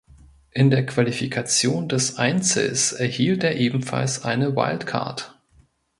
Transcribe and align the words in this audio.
In 0.49 0.71
der 0.71 0.83
Qualifikation 0.87 1.87
des 1.87 2.17
Einzels 2.17 2.91
erhielt 2.91 3.43
er 3.43 3.57
ebenfalls 3.57 4.23
eine 4.23 4.55
Wildcard. 4.55 5.39